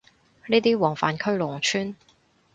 [0.47, 1.95] 呢啲黃泛區農村